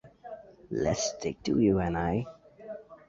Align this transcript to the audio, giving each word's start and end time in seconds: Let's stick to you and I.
Let's 0.71 1.03
stick 1.11 1.43
to 1.43 1.59
you 1.59 1.77
and 1.77 1.95
I. 1.95 2.25